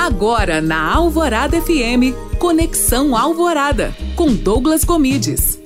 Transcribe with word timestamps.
Agora 0.00 0.62
na 0.62 0.94
Alvorada 0.94 1.60
FM, 1.60 2.16
Conexão 2.38 3.14
Alvorada, 3.14 3.94
com 4.16 4.32
Douglas 4.34 4.82
Comides. 4.82 5.60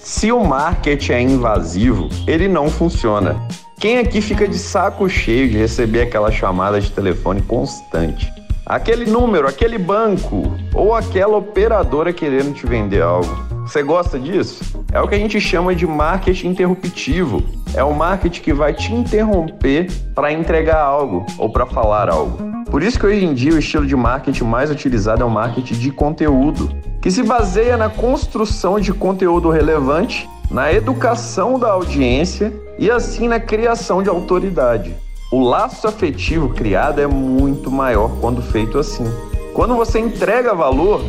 Se 0.00 0.32
o 0.32 0.42
marketing 0.42 1.12
é 1.12 1.20
invasivo, 1.20 2.08
ele 2.26 2.48
não 2.48 2.70
funciona. 2.70 3.36
Quem 3.78 3.98
aqui 3.98 4.22
fica 4.22 4.48
de 4.48 4.58
saco 4.58 5.06
cheio 5.06 5.50
de 5.50 5.58
receber 5.58 6.00
aquela 6.00 6.32
chamada 6.32 6.80
de 6.80 6.90
telefone 6.90 7.42
constante? 7.42 8.32
Aquele 8.64 9.04
número, 9.04 9.46
aquele 9.46 9.76
banco 9.76 10.50
ou 10.72 10.94
aquela 10.94 11.36
operadora 11.36 12.10
querendo 12.10 12.54
te 12.54 12.66
vender 12.66 13.02
algo. 13.02 13.55
Você 13.66 13.82
gosta 13.82 14.16
disso? 14.16 14.62
É 14.92 15.00
o 15.00 15.08
que 15.08 15.16
a 15.16 15.18
gente 15.18 15.40
chama 15.40 15.74
de 15.74 15.84
marketing 15.88 16.50
interruptivo. 16.50 17.42
É 17.74 17.82
o 17.82 17.92
marketing 17.92 18.40
que 18.40 18.52
vai 18.52 18.72
te 18.72 18.94
interromper 18.94 19.90
para 20.14 20.32
entregar 20.32 20.80
algo 20.80 21.26
ou 21.36 21.50
para 21.50 21.66
falar 21.66 22.08
algo. 22.08 22.38
Por 22.70 22.80
isso 22.80 22.96
que 22.96 23.06
hoje 23.06 23.24
em 23.24 23.34
dia 23.34 23.52
o 23.52 23.58
estilo 23.58 23.84
de 23.84 23.96
marketing 23.96 24.44
mais 24.44 24.70
utilizado 24.70 25.20
é 25.20 25.24
o 25.24 25.30
marketing 25.30 25.74
de 25.74 25.90
conteúdo, 25.90 26.70
que 27.02 27.10
se 27.10 27.24
baseia 27.24 27.76
na 27.76 27.88
construção 27.88 28.78
de 28.78 28.92
conteúdo 28.92 29.50
relevante, 29.50 30.30
na 30.48 30.72
educação 30.72 31.58
da 31.58 31.72
audiência 31.72 32.52
e 32.78 32.88
assim 32.88 33.26
na 33.26 33.40
criação 33.40 34.00
de 34.00 34.08
autoridade. 34.08 34.94
O 35.32 35.40
laço 35.40 35.88
afetivo 35.88 36.50
criado 36.50 37.00
é 37.00 37.06
muito 37.08 37.68
maior 37.68 38.12
quando 38.20 38.40
feito 38.40 38.78
assim. 38.78 39.04
Quando 39.52 39.74
você 39.74 39.98
entrega 39.98 40.54
valor, 40.54 41.02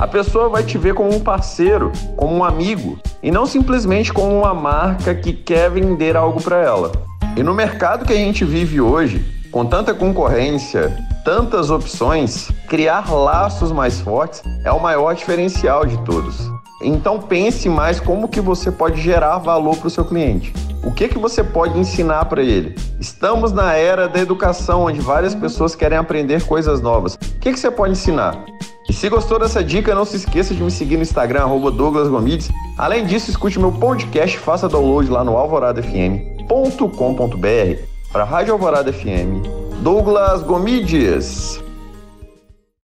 a 0.00 0.06
pessoa 0.06 0.48
vai 0.48 0.62
te 0.62 0.78
ver 0.78 0.94
como 0.94 1.14
um 1.14 1.20
parceiro, 1.20 1.92
como 2.16 2.34
um 2.34 2.42
amigo, 2.42 2.98
e 3.22 3.30
não 3.30 3.44
simplesmente 3.44 4.10
como 4.10 4.34
uma 4.34 4.54
marca 4.54 5.14
que 5.14 5.30
quer 5.30 5.70
vender 5.70 6.16
algo 6.16 6.40
para 6.40 6.56
ela. 6.56 6.90
E 7.36 7.42
no 7.42 7.52
mercado 7.52 8.06
que 8.06 8.12
a 8.14 8.16
gente 8.16 8.42
vive 8.42 8.80
hoje, 8.80 9.22
com 9.52 9.66
tanta 9.66 9.92
concorrência, 9.92 10.96
tantas 11.22 11.70
opções, 11.70 12.50
criar 12.66 13.12
laços 13.12 13.70
mais 13.72 14.00
fortes 14.00 14.42
é 14.64 14.72
o 14.72 14.80
maior 14.80 15.14
diferencial 15.14 15.84
de 15.84 15.98
todos. 15.98 16.50
Então 16.82 17.20
pense 17.20 17.68
mais 17.68 18.00
como 18.00 18.26
que 18.26 18.40
você 18.40 18.72
pode 18.72 19.02
gerar 19.02 19.36
valor 19.36 19.76
para 19.76 19.88
o 19.88 19.90
seu 19.90 20.06
cliente. 20.06 20.50
O 20.82 20.90
que 20.90 21.08
que 21.08 21.18
você 21.18 21.44
pode 21.44 21.78
ensinar 21.78 22.24
para 22.24 22.42
ele? 22.42 22.74
Estamos 22.98 23.52
na 23.52 23.74
era 23.74 24.08
da 24.08 24.18
educação, 24.18 24.84
onde 24.84 24.98
várias 24.98 25.34
pessoas 25.34 25.74
querem 25.74 25.98
aprender 25.98 26.42
coisas 26.46 26.80
novas. 26.80 27.16
O 27.16 27.38
que 27.38 27.52
que 27.52 27.60
você 27.60 27.70
pode 27.70 27.92
ensinar? 27.92 28.46
E 28.90 28.92
se 28.92 29.08
gostou 29.08 29.38
dessa 29.38 29.62
dica, 29.62 29.94
não 29.94 30.04
se 30.04 30.16
esqueça 30.16 30.52
de 30.52 30.60
me 30.60 30.68
seguir 30.68 30.96
no 30.96 31.02
Instagram, 31.02 31.46
Douglas 31.70 32.08
Gomides. 32.08 32.50
Além 32.76 33.06
disso, 33.06 33.30
escute 33.30 33.56
meu 33.56 33.70
podcast, 33.70 34.36
faça 34.36 34.68
download 34.68 35.08
lá 35.08 35.22
no 35.22 35.36
alvoradafm.com.br 35.36 37.82
para 38.10 38.24
Rádio 38.24 38.52
Alvorada 38.52 38.92
FM. 38.92 39.46
Douglas 39.80 40.42
Gomides. 40.42 41.62